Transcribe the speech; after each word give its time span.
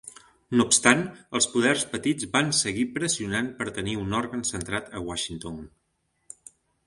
No 0.59 0.63
obstant, 0.67 1.01
els 1.39 1.47
poders 1.55 1.83
petits 1.91 2.29
van 2.37 2.49
seguir 2.61 2.85
pressionant 2.97 3.51
per 3.59 3.67
tenir 3.77 3.93
un 4.07 4.17
òrgan 4.21 4.43
centrat 4.53 4.89
a 5.01 5.05
Washington. 5.11 5.61